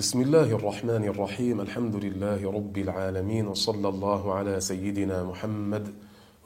[0.00, 1.60] الله الرحمن الرحيم.
[1.60, 5.88] الحمد لله رب العالمين وصلى الله على سيدنا محمد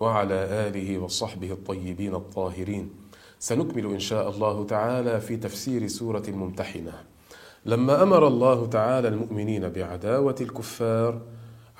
[0.00, 2.91] وعلى آله وصحبه الطيبين الطاهرين.
[3.38, 6.93] سنكمل إن شاء الله تعالى في تفسير سورة الممتحنة.
[7.66, 11.21] لما أمر الله تعالى المؤمنين بعداوة الكفار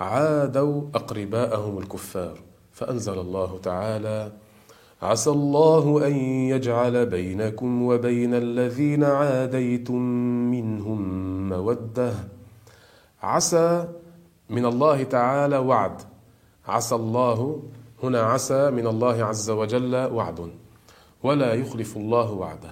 [0.01, 2.39] عادوا أقرباءهم الكفار.
[2.73, 4.33] فأنزل الله تعالى
[5.03, 6.15] عسى الله أن
[6.55, 10.03] يجعل بينكم وبين الذين عاديتم
[10.51, 12.15] منهم مودة
[13.23, 13.89] عسى
[14.51, 16.03] من الله تعالى وعد.
[16.67, 17.63] عسى الله.
[18.03, 20.51] هنا عسى من الله عز وجل وعد.
[21.23, 22.71] ولا يخلف الله وعده.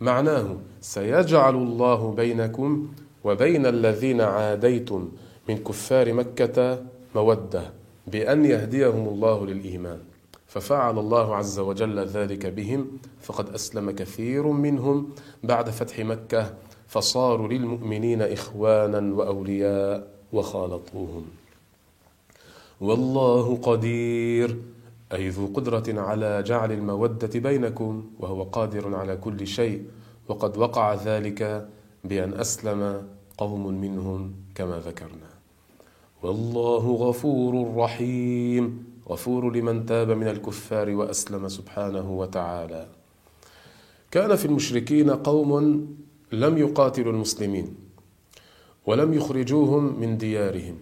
[0.00, 2.88] معناه سيجعل الله بينكم
[3.24, 5.08] وبين الذين عاديتم
[5.48, 6.82] من كفار مكة
[7.14, 7.70] مودة
[8.06, 9.98] بأن يهديهم الله للإيمان.
[10.46, 12.98] ففعل الله عز وجل ذلك بهم.
[13.22, 15.10] فقد أسلم كثير منهم
[15.44, 16.54] بعد فتح مكة
[16.90, 21.24] فصاروا للمؤمنين إخوانا وأولياء وخالطوهم.
[22.80, 24.56] والله قدير
[25.12, 29.84] أي ذو قدرة على جعل المودة بينكم وهو قادر على كل شيء
[30.28, 31.68] وقد وقع ذلك
[32.04, 33.02] بأن أسلم
[33.38, 35.30] قوم منهم كما ذكرنا.
[36.22, 42.86] والله غفور رحيم غفور لمن تاب من الكفار وأسلم سبحانه وتعالى.
[44.10, 45.50] كان في المشركين قوم
[46.32, 47.74] لم يقاتلوا المسلمين
[48.86, 50.74] ولم يخرجوهم من ديارهم.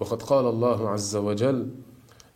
[0.00, 1.68] وقد قال الله عز وجل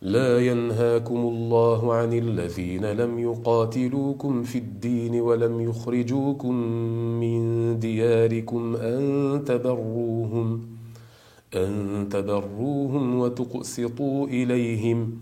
[0.01, 6.55] لا ينهاكم الله عن الذين لم يقاتلوكم في الدين ولم يخرجوكم
[7.19, 9.01] من دياركم أن
[9.45, 10.61] تبروهم
[11.55, 15.17] أن تبروهم وتقسطوا إليهم.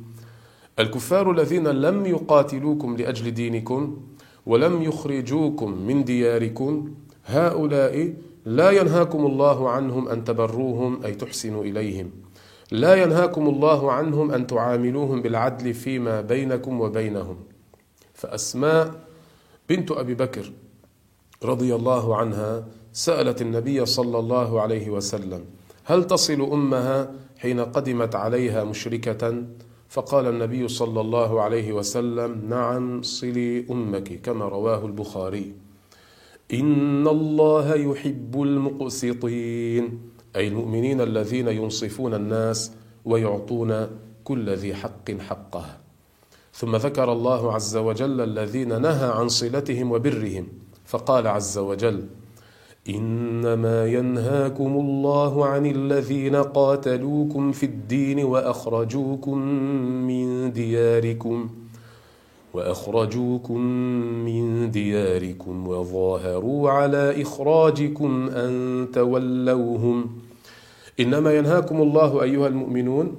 [0.80, 3.98] الكفار الذين لم يقاتلوكم لأجل دينكم
[4.46, 6.90] ولم يخرجوكم من دياركم
[7.30, 8.14] هؤلاء
[8.46, 12.12] لا ينهاكم الله عنهم أن تبروهم أي تحسنوا إليهم.
[12.72, 17.38] لا ينهاكم الله عنهم أن تعاملوهم بالعدل فيما بينكم وبينهم.
[18.14, 18.92] فأسماء
[19.70, 20.52] بنت أبي بكر
[21.44, 25.46] رضي الله عنها سألت النبي صلى الله عليه وسلم
[25.84, 29.44] هل تصل أمها حين قدمت عليها مشركة؟
[29.90, 35.54] فقال النبي صلى الله عليه وسلم نعم صلي أمك كما رواه البخاري.
[36.54, 40.00] إن الله يحب المقسطين
[40.36, 42.72] أي المؤمنين الذين ينصفون الناس
[43.06, 43.88] ويعطون
[44.24, 45.66] كل ذي حق حقه.
[46.54, 50.48] ثم ذكر الله عز وجل الذين نهى عن صلتهم وبرهم
[50.86, 52.06] فقال عز وجل
[52.90, 59.38] إنما ينهاكم الله عن الذين قاتلوكم في الدين وأخرجوكم
[60.08, 61.50] من دياركم.
[62.54, 63.62] وأخرجوكم
[64.26, 70.20] من دياركم وظاهروا على إخراجكم أن تولوهم.
[71.00, 73.18] إنما ينهاكم الله أيها المؤمنون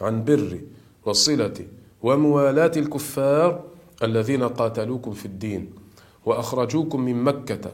[0.00, 0.60] عن بر
[1.06, 1.54] وصلة
[2.02, 3.64] وموالاة الكفار
[4.02, 5.70] الذين قاتلوكم في الدين
[6.26, 7.72] وأخرجوكم من مكة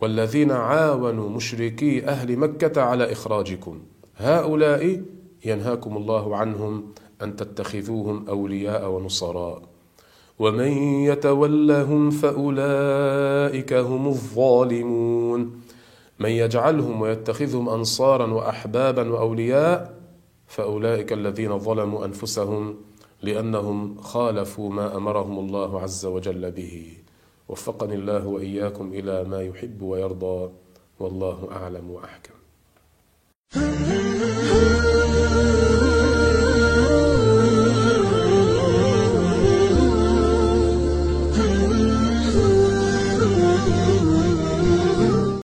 [0.00, 3.80] والذين عاونوا مشركي أهل مكة على إخراجكم.
[4.16, 5.02] هؤلاء
[5.44, 6.84] ينهاكم الله عنهم
[7.22, 9.62] أن تتخذوهم أولياء ونصراء.
[10.40, 10.72] ومن
[11.04, 15.40] يتولهم فأولئك هم الظالمون.
[16.20, 19.94] من يجعلهم ويتخذهم أنصارا وأحبابا وأولياء
[20.46, 22.76] فأولئك الذين ظلموا أنفسهم
[23.22, 26.96] لأنهم خالفوا ما أمرهم الله عز وجل به.
[27.48, 30.50] وفقني الله وإياكم إلى ما يحب ويرضى
[31.00, 32.34] والله أعلم وأحكم.